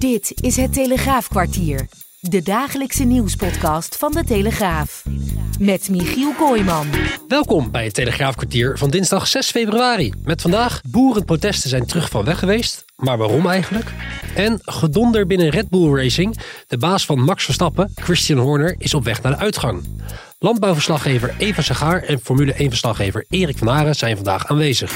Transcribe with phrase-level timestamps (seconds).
[0.00, 1.88] Dit is het Telegraafkwartier.
[2.20, 5.04] De dagelijkse nieuwspodcast van de Telegraaf.
[5.58, 6.86] Met Michiel Kooijman.
[7.28, 10.12] Welkom bij het Telegraafkwartier van dinsdag 6 februari.
[10.24, 12.84] Met vandaag boerenprotesten zijn terug van weg geweest.
[12.96, 13.92] Maar waarom eigenlijk?
[14.34, 16.38] En gedonder binnen Red Bull Racing.
[16.66, 19.84] De baas van Max Verstappen, Christian Horner, is op weg naar de uitgang.
[20.38, 24.92] Landbouwverslaggever Eva Sagaar en Formule 1-verslaggever Erik van Haren zijn vandaag aanwezig.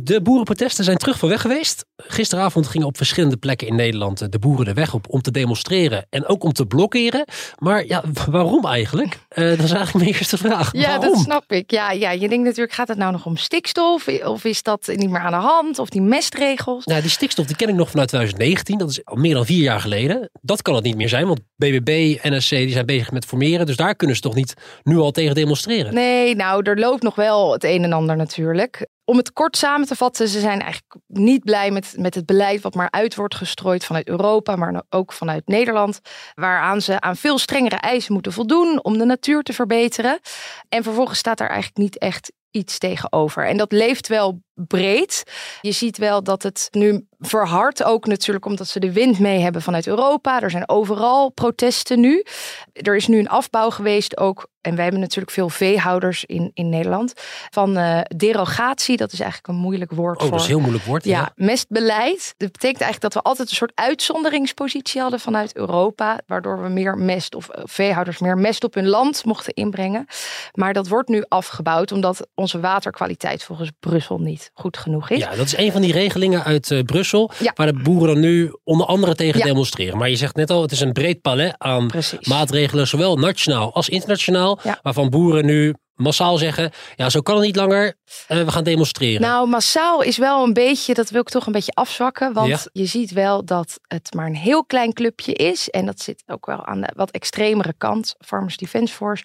[0.00, 1.84] De boerenprotesten zijn terug van weg geweest.
[1.96, 6.06] Gisteravond gingen op verschillende plekken in Nederland de boeren de weg op om te demonstreren
[6.10, 7.24] en ook om te blokkeren.
[7.58, 9.18] Maar ja, waarom eigenlijk?
[9.38, 10.72] Uh, dat is eigenlijk mijn eerste vraag.
[10.72, 11.12] Ja, waarom?
[11.12, 11.70] dat snap ik.
[11.70, 14.08] Ja, ja, je denkt natuurlijk, gaat het nou nog om stikstof?
[14.24, 15.78] Of is dat niet meer aan de hand?
[15.78, 16.84] Of die mestregels?
[16.84, 18.78] Nou, die stikstof die ken ik nog vanuit 2019.
[18.78, 20.30] Dat is al meer dan vier jaar geleden.
[20.40, 23.66] Dat kan het niet meer zijn, want BBB, NSC, die zijn bezig met formeren.
[23.66, 25.94] Dus daar kunnen ze toch niet nu al tegen demonstreren?
[25.94, 29.86] Nee, nou, er loopt nog wel het een en ander natuurlijk om het kort samen
[29.86, 33.34] te vatten, ze zijn eigenlijk niet blij met, met het beleid wat maar uit wordt
[33.34, 36.00] gestrooid vanuit Europa, maar ook vanuit Nederland.
[36.34, 40.20] Waaraan ze aan veel strengere eisen moeten voldoen om de natuur te verbeteren.
[40.68, 43.46] En vervolgens staat daar eigenlijk niet echt iets tegenover.
[43.46, 45.22] En dat leeft wel breed.
[45.60, 49.62] Je ziet wel dat het nu verhardt ook natuurlijk omdat ze de wind mee hebben
[49.62, 50.42] vanuit Europa.
[50.42, 52.24] Er zijn overal protesten nu.
[52.72, 56.68] Er is nu een afbouw geweest ook, en wij hebben natuurlijk veel veehouders in, in
[56.68, 57.12] Nederland,
[57.50, 58.96] van uh, derogatie.
[58.96, 60.30] Dat is eigenlijk een moeilijk woord oh, voor.
[60.30, 61.04] dat is een heel moeilijk woord.
[61.04, 62.34] Ja, mestbeleid.
[62.36, 66.98] Dat betekent eigenlijk dat we altijd een soort uitzonderingspositie hadden vanuit Europa, waardoor we meer
[66.98, 70.06] mest of uh, veehouders meer mest op hun land mochten inbrengen.
[70.52, 75.18] Maar dat wordt nu afgebouwd omdat onze waterkwaliteit volgens Brussel niet goed genoeg is.
[75.18, 77.52] Ja, dat is een van die regelingen uit uh, Brussel, ja.
[77.54, 79.44] waar de boeren dan nu onder andere tegen ja.
[79.44, 79.98] demonstreren.
[79.98, 82.26] Maar je zegt net al, het is een breed palet aan Precies.
[82.26, 84.78] maatregelen, zowel nationaal als internationaal, ja.
[84.82, 87.94] waarvan boeren nu massaal zeggen, ja, zo kan het niet langer,
[88.28, 89.20] uh, we gaan demonstreren.
[89.20, 92.58] Nou, massaal is wel een beetje, dat wil ik toch een beetje afzwakken, want Ja.
[92.72, 96.46] je ziet wel dat het maar een heel klein clubje is en dat zit ook
[96.46, 99.24] wel aan de wat extremere kant, Farmers Defence Force.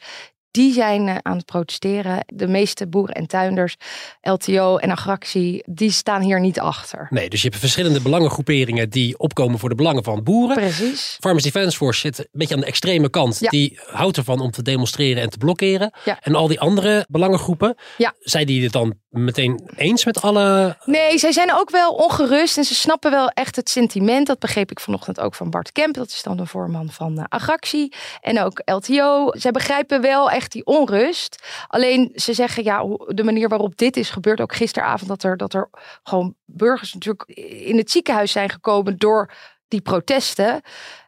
[0.54, 2.26] Die zijn uh, aan het protesteren.
[2.34, 3.76] De meeste boeren en tuinders,
[4.22, 7.08] LTO en Agractie, die staan hier niet achter.
[7.10, 10.56] Nee, dus je hebt verschillende belangengroeperingen die opkomen voor de belangen van boeren.
[10.56, 11.18] Precies.
[11.20, 13.40] Farmers Defence Force zit een beetje aan de extreme kant.
[13.40, 13.50] Ja.
[13.50, 15.94] Die houdt ervan om te demonstreren en te blokkeren.
[16.06, 16.18] Ja.
[16.22, 18.14] En al die andere belangengroepen, Ja.
[18.20, 20.78] zijn die het dan meteen eens met alle...
[20.86, 24.28] Nee, zij zijn ook wel ongerust en ze snappen wel echt het sentiment.
[24.28, 25.96] Dat begreep ik vanochtend ook van Bart Kemp.
[25.96, 27.94] Dat is dan de voorman van uh, Agractie.
[28.22, 29.28] En ook LTO.
[29.32, 31.44] Zij begrijpen wel echt die onrust.
[31.68, 34.42] Alleen ze zeggen, ja, de manier waarop dit is gebeurd.
[34.42, 35.70] Ook gisteravond dat er, dat er
[36.04, 37.24] gewoon burgers natuurlijk
[37.68, 39.32] in het ziekenhuis zijn gekomen door
[39.68, 40.62] die protesten.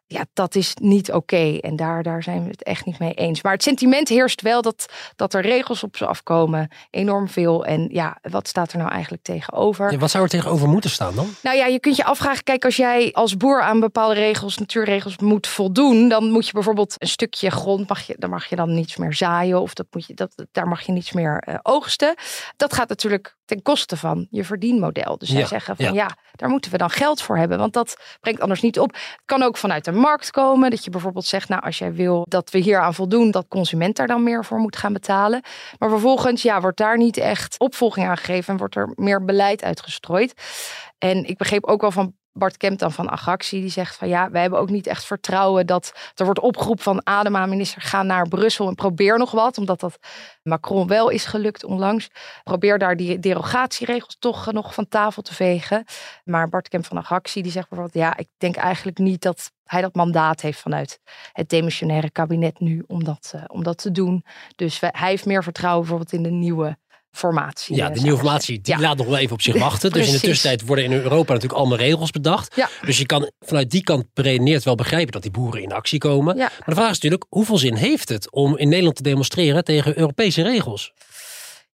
[0.08, 1.58] Ja, dat is niet oké.
[1.62, 3.42] En daar, daar zijn we het echt niet mee eens.
[3.42, 4.86] Maar het sentiment heerst wel dat,
[5.16, 6.70] dat er regels op ze afkomen.
[6.90, 7.66] Enorm veel.
[7.66, 9.92] En ja, wat staat er nou eigenlijk tegenover?
[9.92, 11.28] Ja, wat zou er tegenover moeten staan dan?
[11.42, 15.18] Nou ja, je kunt je afvragen, kijk, als jij als boer aan bepaalde regels, natuurregels
[15.18, 18.74] moet voldoen, dan moet je bijvoorbeeld een stukje grond, mag je, daar mag je dan
[18.74, 22.16] niets meer zaaien of dat moet je, dat, daar mag je niets meer eh, oogsten.
[22.58, 25.18] Dat gaat natuurlijk ten koste van je verdienmodel.
[25.18, 25.92] Dus zij Ja, zeggen van ja.
[25.92, 26.18] ja.
[26.32, 28.92] daar moeten we dan geld voor hebben, want dat brengt anders niet op.
[28.94, 32.26] Het kan ook vanuit de markt komen, dat je bijvoorbeeld zegt, nou als jij wil
[32.30, 35.44] dat we hier aan voldoen, dat consument daar dan meer voor moet gaan betalen.
[35.78, 39.64] Maar vervolgens ja, wordt daar niet echt opvolging aan gegeven en wordt er meer beleid
[39.64, 40.34] uitgestrooid.
[40.98, 44.30] En ik begreep ook wel van Bart Kemp dan van Agractie, die zegt van ja,
[44.32, 48.28] wij hebben ook niet echt vertrouwen dat er wordt opgeroepen van Adema, minister, ga naar
[48.28, 49.98] Brussel en probeer nog wat, omdat dat
[50.44, 52.10] Macron wel is gelukt onlangs.
[52.44, 55.86] Probeer daar die derogatieregels toch nog van tafel te vegen.
[56.24, 59.82] Maar Bart Kemp van Agractie, die zegt bijvoorbeeld ja, ik denk eigenlijk niet dat hij
[59.82, 61.00] dat mandaat heeft vanuit
[61.32, 64.26] het demissionaire kabinet nu om dat, eh, om dat te doen.
[64.56, 66.78] Dus hij heeft meer vertrouwen bijvoorbeeld in de nieuwe
[67.16, 67.76] formatie.
[67.76, 68.80] Ja, de nieuwe formatie die Ja.
[68.82, 69.92] laat nog wel even op zich wachten.
[69.92, 72.56] dus in de tussentijd worden in Europa natuurlijk allemaal regels bedacht.
[72.56, 72.70] Ja.
[72.86, 76.36] Dus je kan vanuit die kant beredeneerd wel begrijpen dat die boeren in actie komen.
[76.38, 76.42] Ja.
[76.42, 79.98] Maar de vraag is natuurlijk, hoeveel zin heeft het om in Nederland te demonstreren tegen
[80.00, 80.94] Europese regels?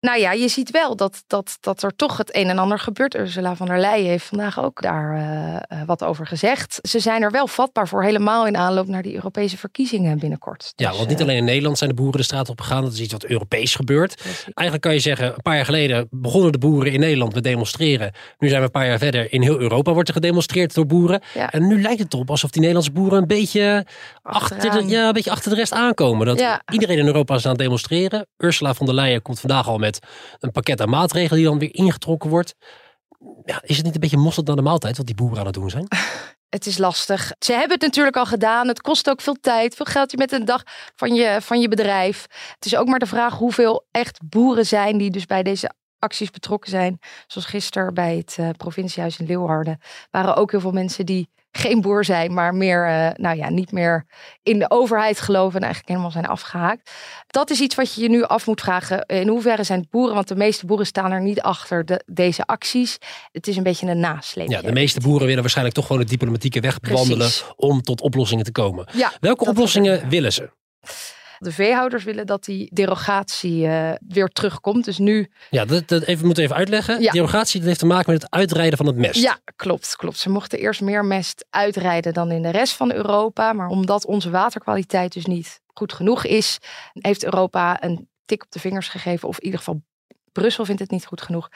[0.01, 3.15] Nou ja, je ziet wel dat, dat, dat er toch het een en ander gebeurt.
[3.15, 6.79] Ursula van der Leyen heeft vandaag ook daar uh, wat over gezegd.
[6.81, 10.73] Ze zijn er wel vatbaar voor, helemaal in aanloop naar die Europese verkiezingen binnenkort.
[10.75, 12.83] Ja, dus, want niet uh, alleen in Nederland zijn de boeren de straat op gegaan.
[12.83, 14.15] Dat is iets wat Europees gebeurt.
[14.15, 14.43] Precies.
[14.43, 18.13] Eigenlijk kan je zeggen, een paar jaar geleden begonnen de boeren in Nederland met demonstreren.
[18.37, 19.33] Nu zijn we een paar jaar verder.
[19.33, 21.21] In heel Europa wordt er gedemonstreerd door boeren.
[21.33, 21.51] Ja.
[21.51, 23.85] En nu lijkt het erop alsof die Nederlandse boeren een beetje,
[24.21, 26.25] achter de, ja, een beetje achter de rest aankomen.
[26.25, 26.61] Dat ja.
[26.71, 28.27] iedereen in Europa is aan het demonstreren.
[28.37, 29.89] Ursula von der Leyen komt vandaag al met
[30.39, 32.55] een pakket aan maatregelen die dan weer ingetrokken wordt.
[33.43, 35.53] Ja, is het niet een beetje mosterd naar de maaltijd wat die boeren aan het
[35.53, 35.87] doen zijn?
[36.49, 37.33] Het is lastig.
[37.39, 38.67] Ze hebben het natuurlijk al gedaan.
[38.67, 40.11] Het kost ook veel tijd, veel geld.
[40.11, 40.63] Je met een dag
[40.95, 42.25] van je, van je bedrijf.
[42.55, 46.31] Het is ook maar de vraag hoeveel echt boeren zijn die dus bij deze acties
[46.31, 46.99] betrokken zijn.
[47.27, 49.79] Zoals gisteren bij het uh, provinciehuis in Leeuwarden.
[50.09, 53.71] Waren ook heel veel mensen die geen boer zijn, maar meer, uh, nou ja, niet
[53.71, 54.05] meer
[54.43, 56.91] in de overheid geloven en eigenlijk helemaal zijn afgehaakt.
[57.27, 59.05] Dat is iets wat je je nu af moet vragen.
[59.05, 62.97] In hoeverre zijn boeren, want de meeste boeren staan er niet achter de, deze acties.
[63.31, 64.49] Het is een beetje een nasleep.
[64.49, 68.45] Ja, de meeste boeren willen waarschijnlijk toch gewoon de diplomatieke weg bewandelen om tot oplossingen
[68.45, 68.87] te komen.
[68.93, 70.49] Ja, Welke oplossingen willen ze?
[71.43, 74.85] De veehouders willen dat die derogatie uh, weer terugkomt.
[74.85, 75.31] Dus nu.
[75.49, 77.01] Ja, dat, dat even, moet even uitleggen.
[77.01, 77.11] Ja.
[77.11, 79.21] Derogatie dat heeft te maken met het uitrijden van het mest.
[79.21, 80.17] Ja, klopt, klopt.
[80.17, 83.53] Ze mochten eerst meer mest uitrijden dan in de rest van Europa.
[83.53, 86.57] Maar omdat onze waterkwaliteit dus niet goed genoeg is,
[86.93, 89.27] heeft Europa een tik op de vingers gegeven.
[89.27, 89.81] Of in ieder geval
[90.31, 91.49] Brussel vindt het niet goed genoeg.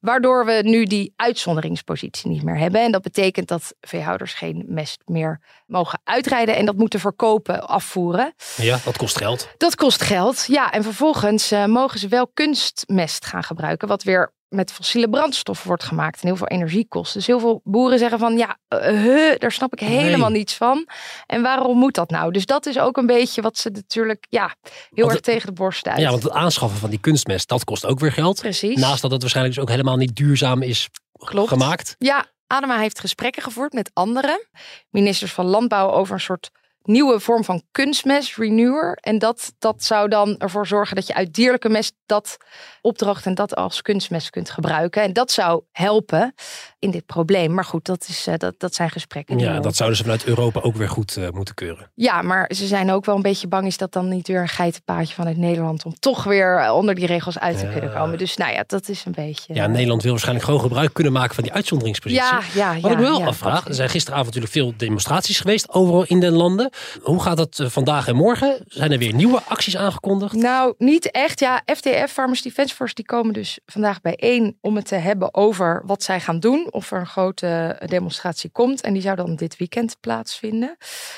[0.00, 2.80] Waardoor we nu die uitzonderingspositie niet meer hebben.
[2.80, 8.34] En dat betekent dat veehouders geen mest meer mogen uitrijden en dat moeten verkopen, afvoeren.
[8.56, 9.48] Ja, dat kost geld.
[9.56, 10.72] Dat kost geld, ja.
[10.72, 15.84] En vervolgens uh, mogen ze wel kunstmest gaan gebruiken, wat weer met fossiele brandstoffen wordt
[15.84, 17.14] gemaakt en heel veel energie kost.
[17.14, 20.38] Dus heel veel boeren zeggen van ja, uh, daar snap ik helemaal nee.
[20.38, 20.88] niets van.
[21.26, 22.32] En waarom moet dat nou?
[22.32, 24.54] Dus dat is ook een beetje wat ze natuurlijk ja,
[24.90, 26.00] heel want, erg tegen de borst uit.
[26.00, 28.40] Ja, want het aanschaffen van die kunstmest, dat kost ook weer geld.
[28.40, 28.76] Precies.
[28.76, 31.48] Naast dat het waarschijnlijk dus ook helemaal niet duurzaam is Klopt.
[31.48, 31.94] gemaakt.
[31.98, 34.46] Ja, Adema heeft gesprekken gevoerd met andere
[34.88, 36.50] ministers van Landbouw over een soort
[36.82, 38.98] nieuwe vorm van kunstmest, renewer.
[39.00, 42.36] En dat, dat zou dan ervoor zorgen dat je uit dierlijke mest dat
[42.80, 45.02] opdracht en dat als kunstmest kunt gebruiken.
[45.02, 46.34] En dat zou helpen
[46.80, 47.54] in dit probleem.
[47.54, 49.38] Maar goed, dat, is, uh, dat, dat zijn gesprekken.
[49.38, 51.90] Ja, dat zouden ze vanuit Europa ook weer goed uh, moeten keuren.
[51.94, 54.48] Ja, maar ze zijn ook wel een beetje bang is dat dan niet weer een
[54.48, 57.72] geitenpaadje vanuit Nederland om toch weer onder die regels uit te ja.
[57.72, 58.18] kunnen komen.
[58.18, 59.54] Dus nou ja, dat is een beetje.
[59.54, 62.24] Ja, Nederland wil waarschijnlijk gewoon gebruik kunnen maken van die uitzonderingspositie.
[62.24, 65.40] Ja, ja, Wat ja, ik me wel ja, afvraag, er zijn gisteravond natuurlijk veel demonstraties
[65.40, 66.70] geweest overal in de landen.
[67.02, 68.64] Hoe gaat dat vandaag en morgen?
[68.66, 70.34] Zijn er weer nieuwe acties aangekondigd?
[70.34, 71.40] Nou, niet echt.
[71.40, 75.82] Ja, FDF, Farmers Defence Force, die komen dus vandaag bijeen om het te hebben over
[75.86, 76.68] wat zij gaan doen.
[76.70, 78.80] Of er een grote demonstratie komt.
[78.80, 80.76] En die zou dan dit weekend plaatsvinden.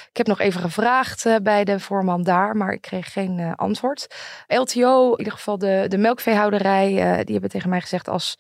[0.09, 3.53] Ik heb nog even gevraagd uh, bij de voorman daar, maar ik kreeg geen uh,
[3.57, 4.07] antwoord.
[4.47, 8.37] LTO, in ieder geval de, de melkveehouderij, uh, die hebben tegen mij gezegd als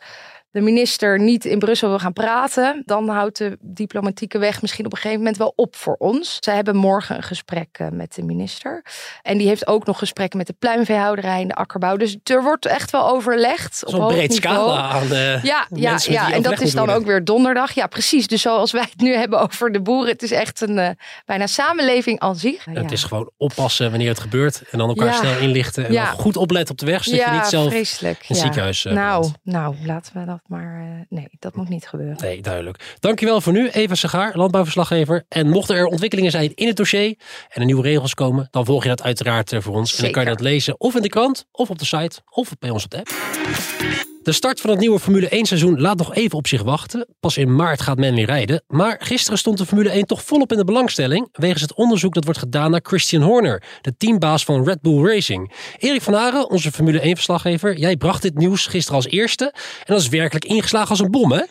[0.52, 4.92] de minister niet in Brussel wil gaan praten, dan houdt de diplomatieke weg misschien op
[4.92, 6.36] een gegeven moment wel op voor ons.
[6.40, 8.84] Zij hebben morgen een gesprek uh, met de minister.
[9.22, 11.96] En die heeft ook nog gesprekken met de pluimveehouderij en de akkerbouw.
[11.96, 13.82] Dus er wordt echt wel overlegd.
[13.86, 16.32] Zo'n breed scala aan de Ja, ja, ja.
[16.32, 17.72] en dat is dan ook weer donderdag.
[17.72, 18.26] Ja, precies.
[18.26, 20.12] Dus zoals wij het nu hebben over de boeren.
[20.12, 20.88] Het is echt een uh,
[21.24, 22.64] bijna samenleving aan zich.
[22.64, 22.90] Het ja.
[22.90, 24.62] is gewoon oppassen wanneer het gebeurt.
[24.70, 25.18] En dan elkaar ja.
[25.18, 25.86] snel inlichten.
[25.86, 27.04] En goed opletten op de weg.
[27.04, 28.18] Zodat je niet zelf vreselijk.
[28.18, 31.88] in het ziekenhuis uh, Nou, nou, laten we dat maar uh, nee, dat moet niet
[31.88, 32.16] gebeuren.
[32.20, 32.96] Nee, duidelijk.
[32.98, 35.24] Dankjewel voor nu, Eva Segaar, landbouwverslaggever.
[35.28, 37.18] En mochten er ontwikkelingen zijn in het dossier
[37.48, 39.90] en er nieuwe regels komen, dan volg je dat uiteraard voor ons.
[39.90, 40.06] Zeker.
[40.06, 42.52] En dan kan je dat lezen of in de krant, of op de site, of
[42.58, 44.11] bij ons op de app.
[44.22, 47.06] De start van het nieuwe Formule 1 seizoen laat nog even op zich wachten.
[47.20, 48.62] Pas in maart gaat men weer rijden.
[48.68, 51.28] Maar gisteren stond de Formule 1 toch volop in de belangstelling.
[51.32, 55.52] Wegens het onderzoek dat wordt gedaan naar Christian Horner, de teambaas van Red Bull Racing.
[55.78, 57.78] Erik van Haren, onze Formule 1 verslaggever.
[57.78, 59.44] Jij bracht dit nieuws gisteren als eerste.
[59.54, 61.42] En dat is werkelijk ingeslagen als een bom, hè?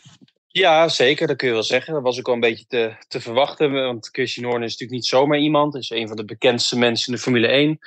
[0.51, 1.27] Ja, zeker.
[1.27, 1.93] Dat kun je wel zeggen.
[1.93, 3.72] Dat was ook wel een beetje te, te verwachten.
[3.72, 5.75] Want Christian Horner is natuurlijk niet zomaar iemand.
[5.75, 7.79] Is een van de bekendste mensen in de Formule 1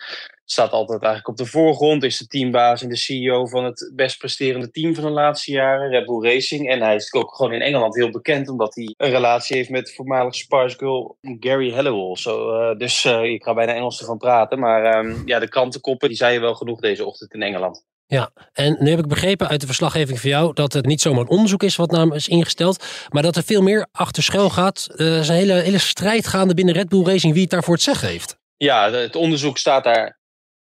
[0.45, 2.03] staat altijd eigenlijk op de voorgrond.
[2.05, 5.91] Is de teambaas en de CEO van het best presterende team van de laatste jaren,
[5.91, 6.71] Red Bull Racing.
[6.71, 9.95] En hij is ook gewoon in Engeland heel bekend, omdat hij een relatie heeft met
[9.95, 12.17] voormalig Spice Girl Gary Halliwell.
[12.27, 14.59] Uh, dus uh, ik ga bijna Engels ervan praten.
[14.59, 17.85] Maar um, ja, de krantenkoppen die zeiden wel genoeg deze ochtend in Engeland.
[18.07, 21.21] Ja, en nu heb ik begrepen uit de verslaggeving van jou dat het niet zomaar
[21.21, 24.87] een onderzoek is wat naam is ingesteld, maar dat er veel meer achter schuil gaat.
[24.97, 27.83] Er is een hele, hele strijd gaande binnen Red Bull Racing wie het daarvoor het
[27.83, 28.37] zeggen heeft.
[28.57, 30.19] Ja, het onderzoek staat daar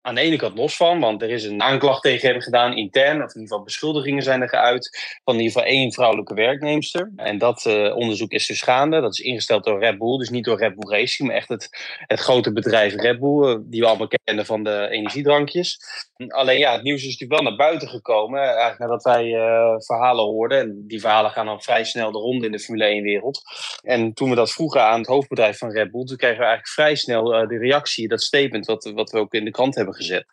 [0.09, 3.17] aan de ene kant los van, want er is een aanklacht tegen hem gedaan intern,
[3.17, 7.13] of in ieder geval beschuldigingen zijn er geuit van in ieder geval één vrouwelijke werknemster.
[7.17, 9.01] En dat uh, onderzoek is dus gaande.
[9.01, 11.69] Dat is ingesteld door Red Bull, dus niet door Red Bull Racing, maar echt het,
[11.99, 15.81] het grote bedrijf Red Bull, uh, die we allemaal kennen van de energiedrankjes.
[16.29, 19.31] Alleen ja, het nieuws is natuurlijk wel naar buiten gekomen, eigenlijk nadat wij
[19.79, 20.59] verhalen hoorden.
[20.59, 23.43] En die verhalen gaan dan vrij snel de ronde in de Formule 1-wereld.
[23.83, 26.75] En toen we dat vroegen aan het hoofdbedrijf van Red Bull, toen kregen we eigenlijk
[26.75, 30.27] vrij snel de reactie, dat statement wat, wat we ook in de krant hebben gezet.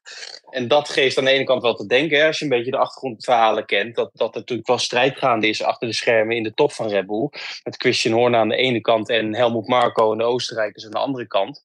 [0.49, 2.77] En dat geeft aan de ene kant wel te denken, als je een beetje de
[2.77, 6.53] achtergrondverhalen kent, dat, dat er natuurlijk wel strijd gaande is achter de schermen in de
[6.53, 7.29] top van Red Bull.
[7.63, 10.97] Met Christian Horner aan de ene kant en Helmut Marko en de Oostenrijkers aan de
[10.97, 11.63] andere kant.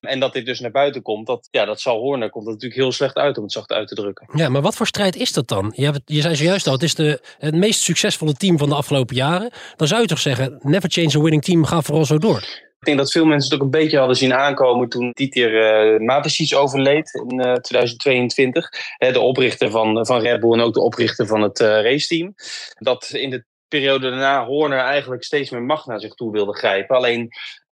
[0.00, 2.80] En dat dit dus naar buiten komt, dat, ja, dat zal Horner komt dat natuurlijk
[2.80, 4.28] heel slecht uit om het zacht uit te drukken.
[4.34, 5.72] Ja, maar wat voor strijd is dat dan?
[5.76, 8.74] Je, hebt, je zei zojuist al, het is de, het meest succesvolle team van de
[8.74, 9.50] afgelopen jaren.
[9.76, 12.70] Dan zou je toch zeggen, never change a winning team, ga vooral zo door.
[12.82, 16.00] Ik denk dat veel mensen het ook een beetje hadden zien aankomen toen Dieter uh,
[16.00, 18.68] Mateschitz overleed in uh, 2022.
[18.98, 22.34] de oprichter van, van Red Bull en ook de oprichter van het uh, raceteam.
[22.78, 26.96] Dat in de periode daarna Horner eigenlijk steeds meer macht naar zich toe wilde grijpen.
[26.96, 27.32] Alleen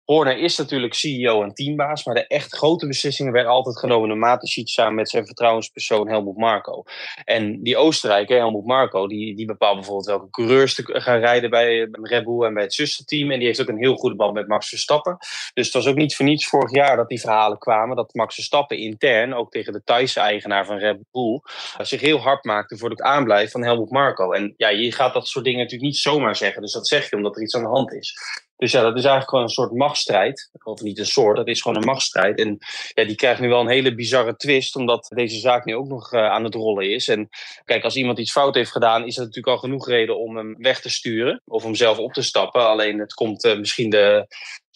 [0.08, 4.18] Horner is natuurlijk CEO en teambaas, maar de echt grote beslissingen werden altijd genomen door
[4.18, 6.84] Mateschitz samen met zijn vertrouwenspersoon Helmut Marko.
[7.24, 11.88] En die Oostenrijker, Helmut Marko, die, die bepaalt bijvoorbeeld welke coureurs te gaan rijden bij
[11.92, 13.32] Red Bull en bij het zusterteam.
[13.32, 15.18] En die heeft ook een heel goede band met Max Verstappen.
[15.54, 18.36] Dus het was ook niet voor niets vorig jaar dat die verhalen kwamen dat Max
[18.36, 21.42] Verstappen intern, ook tegen de Thaise eigenaar van Red Bull,
[21.78, 24.32] zich heel hard maakte voor het aanblijven van Helmut Marko.
[24.32, 26.62] En ja, je gaat dat soort dingen natuurlijk niet zomaar zeggen.
[26.62, 28.18] Dus dat zeg je omdat er iets aan de hand is.
[28.58, 30.50] Dus ja, dat is eigenlijk gewoon een soort machtsstrijd.
[30.64, 32.40] Of niet een soort, dat is gewoon een machtsstrijd.
[32.40, 32.58] En
[32.94, 36.14] ja, die krijgt nu wel een hele bizarre twist, omdat deze zaak nu ook nog
[36.14, 37.08] uh, aan het rollen is.
[37.08, 37.30] En
[37.66, 40.56] kijk, als iemand iets fout heeft gedaan, is dat natuurlijk al genoeg reden om hem
[40.58, 41.42] weg te sturen.
[41.46, 42.68] Of om zelf op te stappen.
[42.68, 44.28] Alleen het komt uh, misschien de,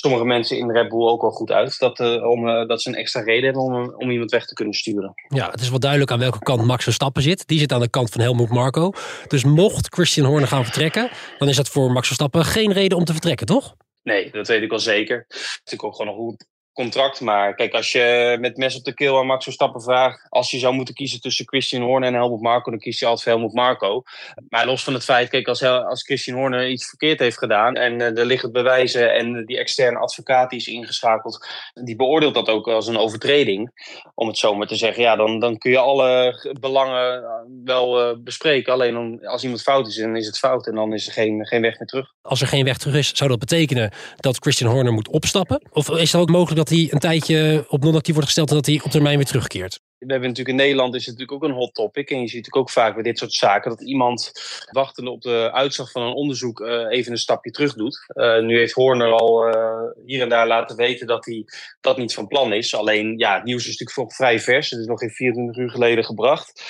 [0.02, 1.80] sommige mensen in Red Bull ook wel goed uit.
[1.80, 4.54] Dat, uh, om, uh, dat ze een extra reden hebben om, om iemand weg te
[4.54, 5.14] kunnen sturen.
[5.28, 7.48] Ja, het is wel duidelijk aan welke kant Max Verstappen zit.
[7.48, 8.92] Die zit aan de kant van Helmut Marko.
[9.28, 13.06] Dus mocht Christian Horner gaan vertrekken, dan is dat voor Max Verstappen geen reden om
[13.06, 13.76] te vertrekken, toch?
[14.04, 15.26] Nee, dat weet ik wel zeker.
[15.28, 17.22] Het is natuurlijk ook gewoon een goed contract.
[17.22, 20.26] Maar kijk, als je met mes op de keel aan Max Verstappen vraagt...
[20.30, 22.72] als je zou moeten kiezen tussen Christian Horner en Helmut Marko...
[22.72, 24.04] dan kies je altijd voor Helmut Marko.
[24.50, 27.76] Maar los van het feit, kijk, als, als Christian Horner iets verkeerd heeft gedaan...
[27.76, 31.48] en uh, er liggen bewijzen en die externe advocaat die is ingeschakeld...
[31.74, 33.72] die beoordeelt dat ook als een overtreding,
[34.16, 35.04] om het zo maar te zeggen.
[35.04, 37.24] Ja, dan, dan kun je alle belangen
[37.66, 38.74] wel uh, bespreken.
[38.74, 41.62] Alleen als iemand fout is, dan is het fout en dan is er geen, geen
[41.62, 42.14] weg meer terug.
[42.22, 45.62] Als er geen weg terug is, zou dat betekenen dat Christian Horner moet opstappen?
[45.72, 48.66] Of is het ook mogelijk dat hij een tijdje op non-actief wordt gesteld en dat
[48.66, 49.80] hij op termijn weer terugkeert?
[49.98, 52.10] We hebben natuurlijk in Nederland is het natuurlijk ook een hot topic.
[52.10, 54.32] En je ziet natuurlijk ook vaak bij dit soort zaken dat iemand
[54.72, 58.06] wachtende op de uitslag van een onderzoek uh, even een stapje terug doet.
[58.14, 61.46] Uh, nu heeft Horner al uh, hier en daar laten weten dat hij
[61.82, 62.76] dat niet van plan is.
[62.76, 64.70] Alleen ja, het nieuws is natuurlijk vrij vers.
[64.70, 66.64] Het is nog geen 24 uur geleden gebracht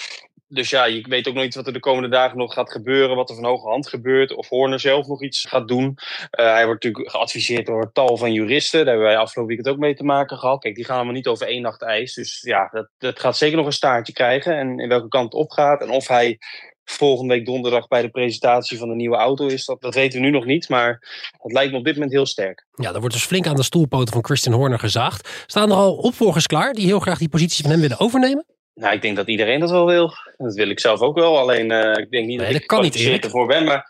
[0.53, 3.15] dus ja, je weet ook nog niet wat er de komende dagen nog gaat gebeuren,
[3.15, 5.85] wat er van hoge hand gebeurt, of Horner zelf nog iets gaat doen.
[5.85, 5.95] Uh,
[6.31, 8.79] hij wordt natuurlijk geadviseerd door tal van juristen.
[8.79, 10.61] Daar hebben wij afgelopen weekend ook mee te maken gehad.
[10.61, 12.13] Kijk, die gaan allemaal niet over één nacht ijs.
[12.13, 14.57] Dus ja, dat, gaat zeker nog een staartje krijgen.
[14.57, 15.81] En in welke kant het opgaat.
[15.81, 16.37] En of hij
[16.83, 20.25] volgende week donderdag bij de presentatie van de nieuwe auto is, dat, dat weten we
[20.25, 20.69] nu nog niet.
[20.69, 20.89] Maar
[21.31, 22.65] het lijkt me op dit moment heel sterk.
[22.71, 25.43] Ja, er wordt dus flink aan de stoelpoten van Christian Horner gezaagd.
[25.45, 28.45] Staan er al opvolgers klaar die heel graag die positie van hem willen overnemen?
[28.81, 30.13] Nou, ik denk dat iedereen dat wel wil.
[30.37, 31.37] Dat wil ik zelf ook wel.
[31.37, 33.63] Alleen uh, ik denk niet nee, dat, dat ik kan niet ervoor ben.
[33.63, 33.89] Maar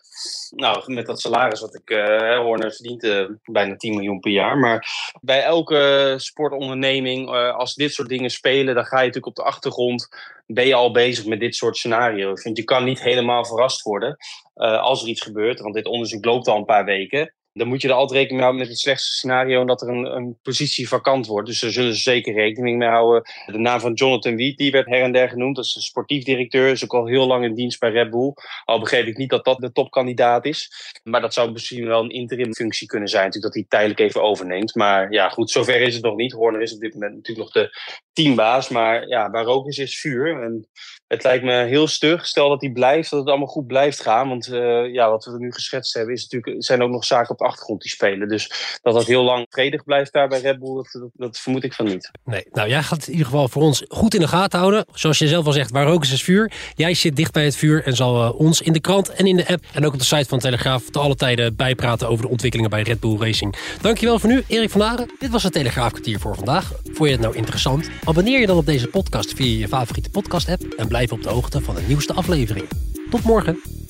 [0.49, 4.57] nou, met dat salaris wat ik uh, Horner verdient, uh, bijna 10 miljoen per jaar.
[4.57, 4.87] Maar
[5.21, 10.07] bij elke sportonderneming, als dit soort dingen spelen, dan ga je natuurlijk op de achtergrond,
[10.45, 12.43] ben je al bezig met dit soort scenario's.
[12.43, 14.17] Want je kan niet helemaal verrast worden
[14.59, 15.59] als er iets gebeurt.
[15.59, 18.49] Want dit onderzoek loopt al een paar weken dan moet je er altijd rekening mee
[18.49, 21.47] houden met het slechtste scenario dat er een, een positie vakant wordt.
[21.47, 23.21] Dus daar zullen ze zeker rekening mee houden.
[23.45, 25.55] De naam van Jonathan Wheat, die werd her en der genoemd.
[25.55, 28.33] Dat is een sportief directeur, is ook al heel lang in dienst bij Red Bull.
[28.65, 30.71] Al begreep ik niet dat dat de topkandidaat is.
[31.03, 34.23] Maar dat zou misschien wel een interim functie kunnen zijn, natuurlijk dat hij tijdelijk even
[34.23, 34.75] overneemt.
[34.75, 36.31] Maar ja, goed, zover is het nog niet.
[36.31, 37.77] Horner is op dit moment natuurlijk nog de
[38.13, 38.69] teambaas.
[38.69, 40.43] Maar ja, waar rook is, is vuur.
[40.43, 40.67] En
[41.07, 42.25] het lijkt me heel stug.
[42.25, 44.29] Stel dat hij blijft, dat het allemaal goed blijft gaan.
[44.29, 47.40] Want uh, ja, wat we nu geschetst hebben, is natuurlijk, zijn ook nog zaken op
[47.43, 48.27] achtergrond die spelen.
[48.27, 51.73] Dus dat dat heel lang vredig blijft daar bij Red Bull, dat, dat, vermoed ik
[51.73, 52.11] van niet.
[52.25, 54.85] Nee, nou jij gaat het in ieder geval voor ons goed in de gaten houden.
[54.93, 56.51] Zoals je zelf al zegt, waar rook is, is vuur.
[56.75, 59.35] Jij zit dicht bij het vuur en zal uh, ons in de krant en in
[59.35, 62.31] de app en ook op de site van Telegraaf te alle tijden bijpraten over de
[62.31, 63.55] ontwikkelingen bij Red Bull Racing.
[63.81, 65.09] Dankjewel voor nu, Erik van Aren.
[65.19, 66.71] Dit was het Telegraafkwartier voor vandaag.
[66.83, 67.89] Vond je het nou interessant?
[68.03, 71.29] Abonneer je dan op deze podcast via je favoriete podcast app en blijf op de
[71.29, 72.67] hoogte van de nieuwste afleveringen.
[73.09, 73.80] Tot morgen!